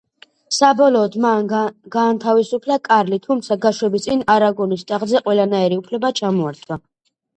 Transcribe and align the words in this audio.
საბოლოოდ 0.59 1.17
მან 1.25 1.49
გაანთავისუფლა 1.95 2.77
კარლი, 2.89 3.21
თუმცა 3.27 3.59
გაშვების 3.67 4.07
წინ 4.09 4.25
არაგონის 4.37 4.85
ტახტზე 4.93 5.23
ყველანაირი 5.29 5.79
უფლება 5.83 6.13
ჩამოართვა. 6.23 6.81